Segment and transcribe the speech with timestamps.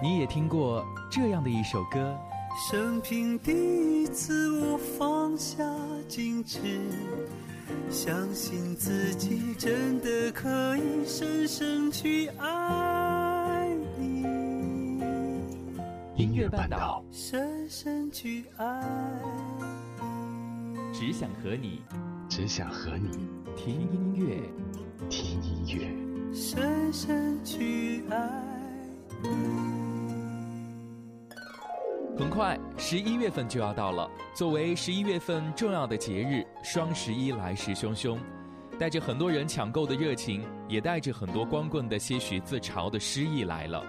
[0.00, 2.16] 你也听过这样的一首歌
[2.70, 5.64] 生平第一次我放下
[6.08, 6.58] 矜持
[7.90, 15.02] 相信自己真的可以深深去爱你
[16.14, 18.84] 音乐办到深深去爱
[19.60, 21.82] 你只想和你
[22.28, 23.18] 只想和你
[23.56, 24.36] 听音乐
[25.10, 28.30] 听音乐深深去爱
[29.24, 29.87] 你
[32.18, 34.10] 很快，十一月份就要到了。
[34.34, 38.18] 作为十一月份重要的节日，双十一来势汹汹，
[38.76, 43.84] 带着很多人抢购的热情，也带着很多光棍的些许自嘲的诗意来了。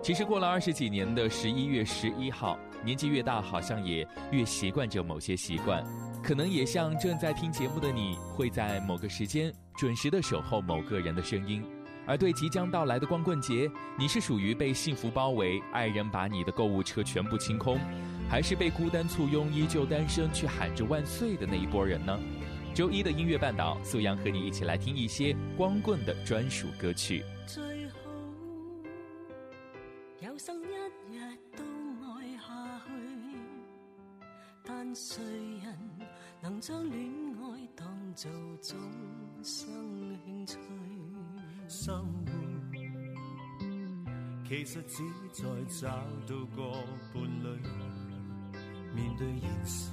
[0.00, 5.84] 其实过了二十几年的十一月十一号，年纪越大，好像也越习惯着某些习惯，
[6.22, 11.64] 可能也像正在听节目的你，会在某个时间准时的守候某个人的声音。
[12.06, 17.78] 而对即将到来的光棍节，你是属于被幸福包围，爱人把你的购物车全部清空，
[18.28, 22.18] 还是被孤单簇拥，依旧单身却喊着万岁的那一波人呢？
[22.74, 27.22] 周一的音乐半岛，素阳和你一起来听一些光棍的专属歌曲。
[27.46, 27.62] 最
[30.26, 31.20] 有生一
[31.56, 31.64] 都
[32.38, 33.36] 下去，
[34.64, 34.92] 但
[36.40, 36.74] 能做
[41.72, 42.32] 生活
[44.46, 45.88] 其实只在找
[46.26, 46.70] 到个
[47.14, 48.58] 伴侣，
[48.94, 49.90] 面对现实，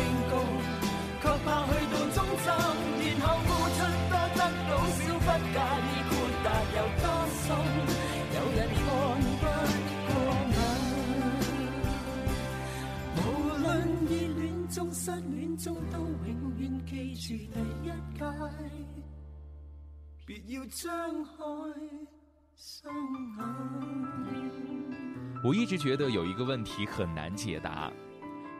[25.45, 27.91] 我一直觉得有一个问题很难解答：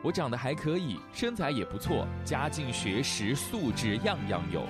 [0.03, 4.65] 我长得还可以，身材也不错，家境、学识、素质样样有，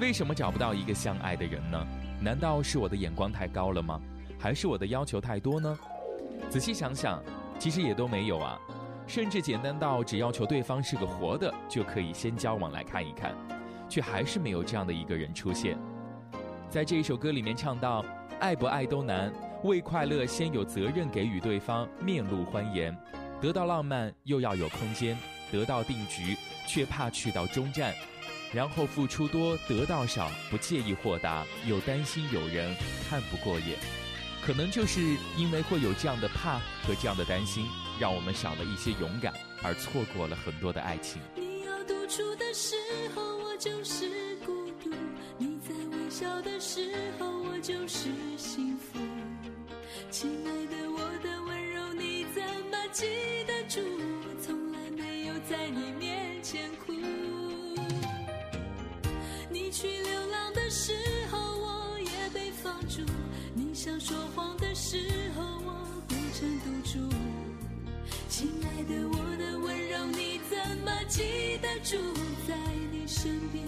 [0.00, 1.80] 为什么找不到一个相爱的人呢？
[2.20, 4.00] 难道是我的眼光太高了吗？
[4.36, 5.78] 还是我的要求太多呢？
[6.50, 7.22] 仔细想想，
[7.60, 8.58] 其实也都没有啊。
[9.08, 13.34] 甚至简单到只要求对方是个活的，就可以先交往来看一看，
[13.88, 15.78] 却还是没有这样的一个人出现。
[16.68, 18.04] 在这首歌里面唱到
[18.38, 19.32] ：“爱不爱都难，
[19.64, 22.92] 为快乐先有责任给予对方，面露欢颜；
[23.40, 25.16] 得到浪漫又要有空间，
[25.50, 27.94] 得到定局却怕去到终站。
[28.52, 32.74] 然后付出多得到少，不介意豁达，又担心有人
[33.08, 33.78] 看不过眼。
[34.46, 35.00] 可能就是
[35.38, 37.66] 因为会有这样的怕和这样的担心。”
[37.98, 41.20] 让我们少了一些勇敢，而错过了很多的爱情。
[41.34, 42.76] 你要独处的时
[43.14, 44.52] 候，我就是孤
[44.84, 44.88] 独；
[45.36, 48.98] 你在微笑的时候，我就是幸福。
[50.10, 52.40] 亲爱的，我的温柔你怎
[52.70, 53.04] 么记
[53.48, 53.80] 得住？
[54.42, 56.92] 从来没有在你面前哭。
[59.50, 60.92] 你去流浪的时
[61.32, 63.02] 候，我也被放逐；
[63.54, 67.47] 你想说谎的时候，我孤枕独酌。
[68.38, 71.96] 亲爱的，我的温柔你怎么记得住？
[72.46, 72.54] 在
[72.92, 73.64] 你身边，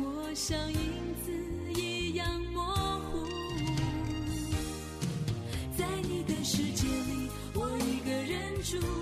[0.00, 1.30] 我像影子
[1.80, 3.24] 一样模糊，
[5.78, 8.93] 在你的世界里，我一个人住。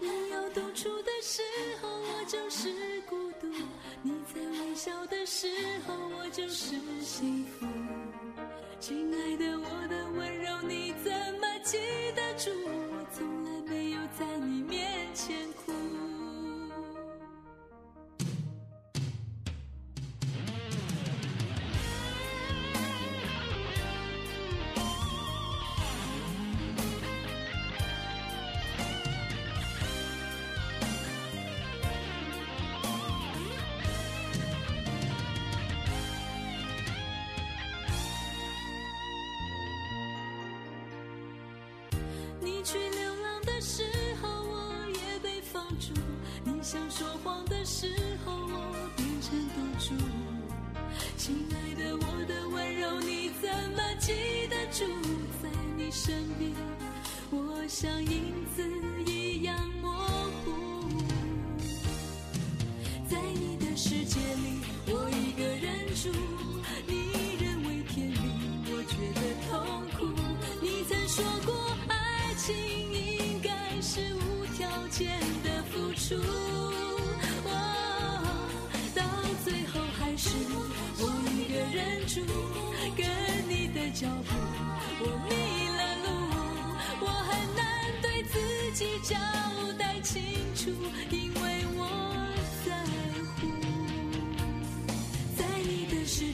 [0.00, 1.42] 你要独处的时
[1.80, 3.46] 候，我就是孤独；
[4.02, 5.46] 你在微笑的时
[5.86, 6.69] 候，我就是。
[46.72, 47.88] 想说谎的时
[48.24, 50.06] 候，我变成赌注。
[51.16, 51.69] 心爱。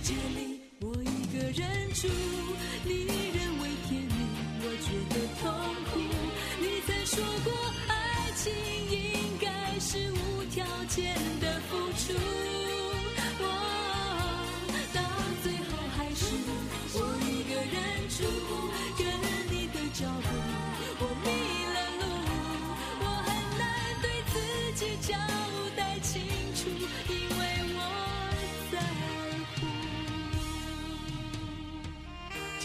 [0.03, 2.36] 界里，我一个人住。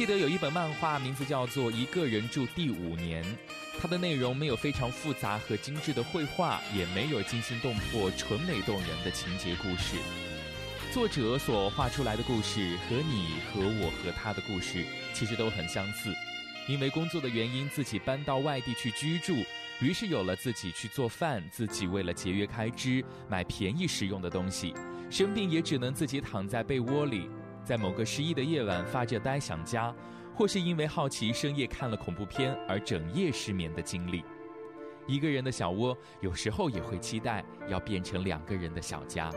[0.03, 3.23] 记得有一本漫画，名字叫做《一个人住第五年》，
[3.79, 9.97] 它的内容没有非常复杂和精致的绘画，也没有惊心动魄、纯美动人的情节故事。
[10.91, 16.09] 作者所画出来的故事和你、和我、和他的故事其实都很相似。
[16.67, 19.35] 因为工作的原因，自己搬到外地去居住，
[19.81, 24.73] 于是有了自己去做饭，自己为了节约开支买便宜实用的东西，
[25.11, 27.29] 生病也只能自己躺在被窝里。
[27.63, 29.93] 在某个失意的夜晚发着呆想家，
[30.35, 34.23] 或是因为好奇深夜看了恐怖片而整夜失眠的经历，
[35.07, 39.31] 一个人的小窝有时候也会期待要变成两个人的小家。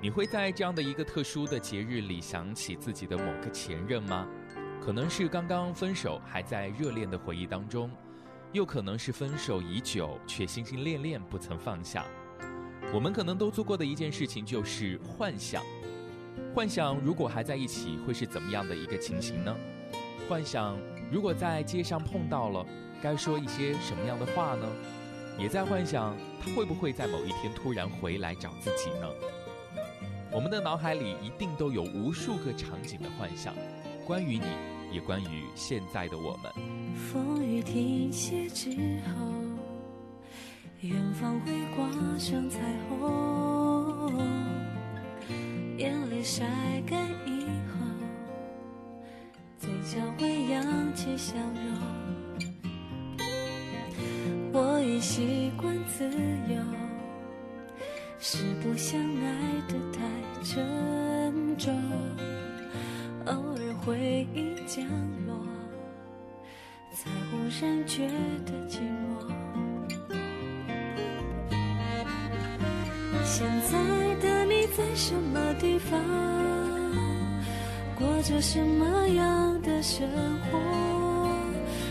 [0.00, 4.26] 你会在这样的一个特殊的节日里想起自己的某个前任吗？
[4.82, 7.88] 可能是刚刚分手还在热恋的回忆当中，
[8.50, 12.04] 又可能是分手已久却心心恋恋不曾放下。
[12.92, 15.62] 我们可能都做过的一件事情就是幻想，
[16.54, 19.56] 幻想如果还在一起会是怎么样的一个情形呢？
[20.28, 20.76] 幻想
[21.10, 22.64] 如果在街上碰到了，
[23.02, 24.68] 该说一些什么样的话呢？
[25.38, 29.08] 也在幻想他会不会在某一天突然回来找自己呢？
[30.30, 33.54] 我们的脑海里一定都有无数个场景的幻想，
[34.06, 34.44] 关于你，
[34.92, 36.52] 也关于现在的我们。
[36.94, 38.76] 风雨停歇之
[39.16, 39.41] 后。
[40.88, 42.58] 远方会挂上彩
[42.88, 44.18] 虹，
[45.78, 46.44] 眼泪晒
[46.88, 47.86] 干以后，
[49.60, 53.24] 嘴角会扬起笑容。
[54.52, 56.60] 我已习惯自由，
[58.18, 61.72] 是不想爱得太沉重。
[63.26, 64.84] 偶尔回忆降
[65.28, 65.46] 落，
[66.92, 68.08] 才忽然觉
[68.44, 69.41] 得寂寞。
[73.34, 75.98] 现在的你在什么地方？
[77.98, 80.06] 过着什么样的生
[80.50, 80.60] 活？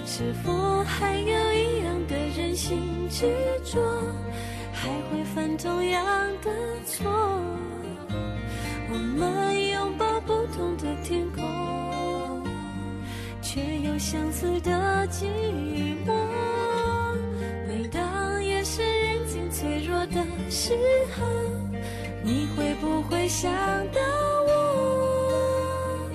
[0.05, 2.77] 是否还有一样的任性
[3.09, 3.25] 执
[3.65, 3.79] 着？
[4.71, 6.05] 还会犯同样
[6.43, 6.51] 的
[6.85, 7.05] 错？
[8.93, 12.43] 我们拥抱不同的天空，
[13.41, 15.25] 却有相似的寂
[16.05, 16.40] 寞。
[20.53, 20.73] 时
[21.15, 21.25] 候，
[22.21, 23.49] 你会不会想
[23.93, 24.01] 到
[24.49, 26.11] 我？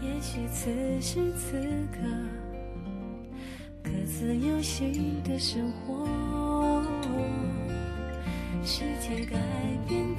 [0.00, 0.68] 也许此
[1.02, 1.60] 时此
[1.92, 1.98] 刻，
[3.82, 6.06] 各自有新的生活，
[8.64, 9.36] 世界改
[9.86, 10.09] 变。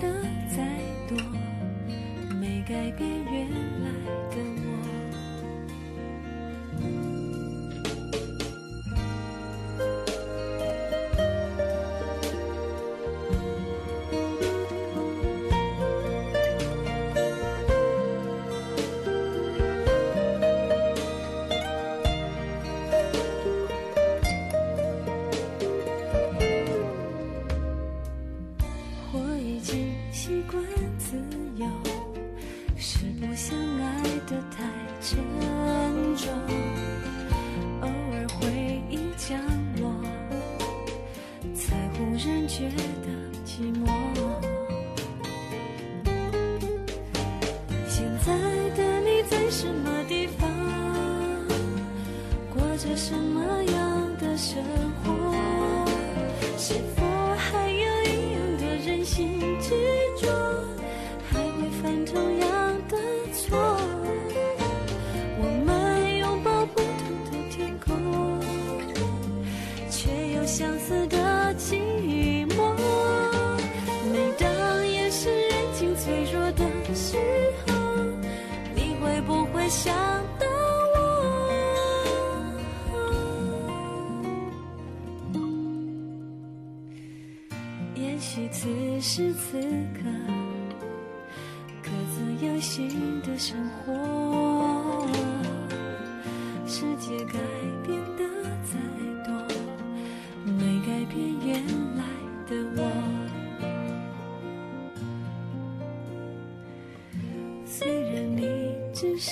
[56.72, 57.01] shit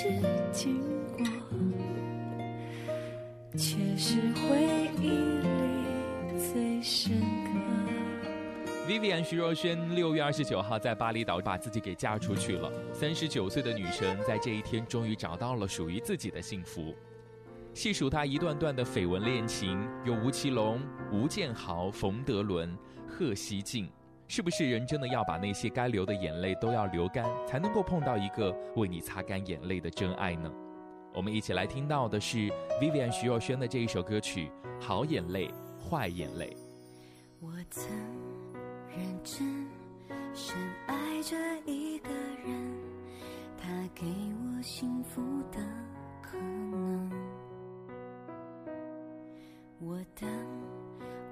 [0.01, 0.13] 是是
[0.53, 0.81] 经
[1.17, 1.25] 过，
[3.57, 3.75] 却
[4.33, 5.09] 回忆
[5.43, 7.21] 里最深
[8.87, 16.95] Vivian 徐若瑄六月二十九号在巴厘岛把自己给嫁出去了，三十九岁的女神在这一天终于找到了属于自己的幸福。
[17.73, 20.79] 细数她一段段的绯闻恋情，有吴奇隆、
[21.11, 22.73] 吴建豪、冯德伦、
[23.05, 23.89] 贺曦静。
[24.31, 30.47] 是不是人真的要把那些该流的眼泪都要流干，才能够碰到一个为你擦干眼泪的真爱呢？
[31.15, 32.37] 我们一起来听到的是
[32.79, 35.51] Vivian 徐若瑄的这一首歌曲《好眼泪，
[35.89, 36.55] 坏眼泪》。
[37.41, 37.89] 我曾
[38.89, 39.67] 认真
[40.35, 40.55] 深
[40.85, 42.09] 爱着一个
[42.45, 42.79] 人，
[43.57, 45.57] 他给我幸福的
[46.21, 47.11] 可能。
[49.81, 50.29] 我等，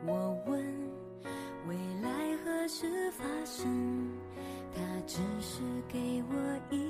[0.03, 0.86] 我问。
[3.49, 3.65] 生，
[4.75, 5.97] 它只是给
[6.29, 6.86] 我一。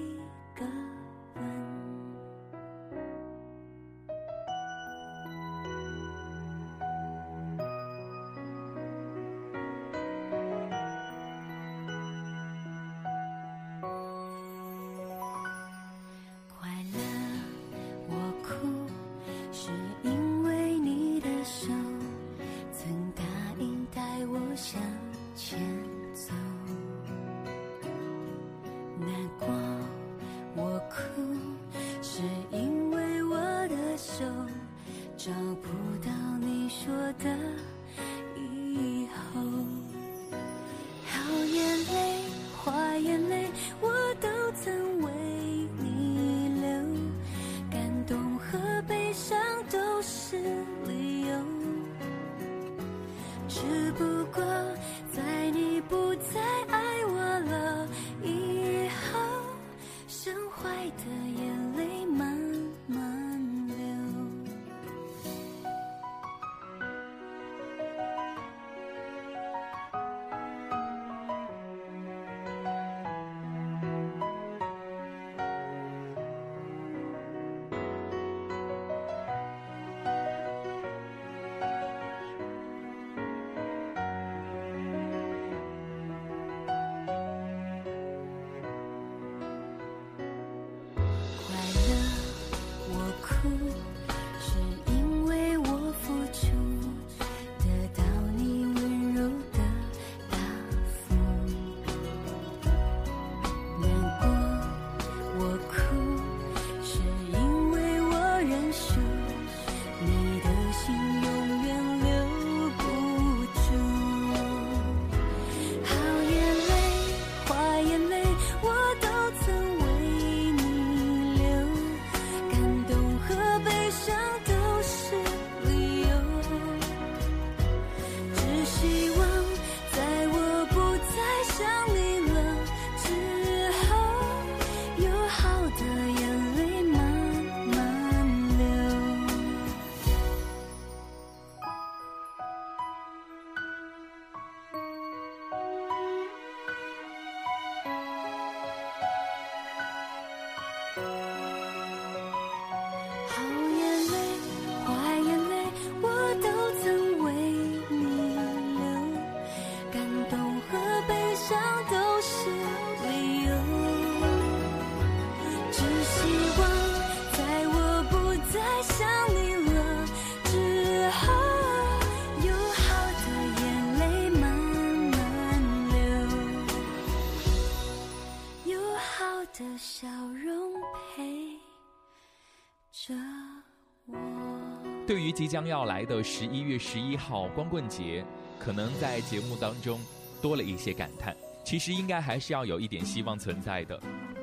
[185.27, 188.23] 于即将要来的十一月十一号光棍节，
[188.57, 189.99] 可能在节目当中
[190.41, 191.35] 多了一些感叹。
[191.65, 193.99] 其实应该还是要有一点希望存在的。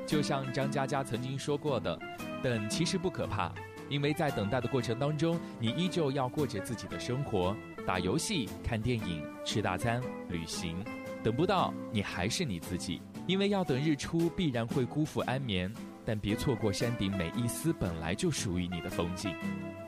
[0.06, 1.98] 就像张嘉佳曾经说过的
[2.44, 3.50] ：“等其实不可怕，
[3.88, 10.76] 因为在等待的过程当中，你依旧要过着自己的生活，打游戏、看电影、吃大餐、旅行。
[11.22, 13.00] 等不到，你还是你自己。
[13.26, 15.72] 因为要等日出，必然会辜负安眠。
[16.04, 19.34] 但别错过山顶每一丝本来就属于你的风景。”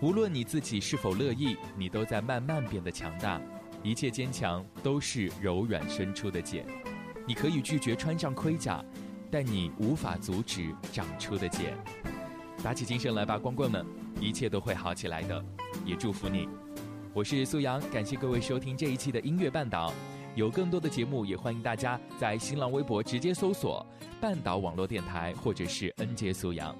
[0.02, 3.40] 无论你自己是否乐意，你都在慢慢变得强大。
[3.82, 6.66] 一切坚强都是柔软深处的茧。
[7.26, 8.84] 你可以拒绝穿上盔甲，
[9.30, 11.72] 但你无法阻止长出的茧。
[12.62, 13.86] 打起精神来吧，光棍们，
[14.20, 15.42] 一切都会好起来的。
[15.84, 16.46] 也祝福你。
[17.14, 19.94] 我是苏阳，感谢各位收听这一期的音乐半岛。
[20.34, 23.84] 有更多的节目，也欢迎大家在新浪微博直接搜索
[24.20, 26.76] “半岛网络电台”或者是 n 杰苏阳”。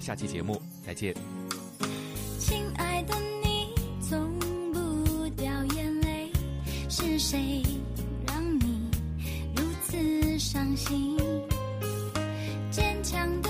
[0.00, 1.45] 下期节目再见。
[7.28, 7.60] 谁
[8.28, 8.88] 让你
[9.56, 11.16] 如此伤心？
[12.70, 13.45] 坚强。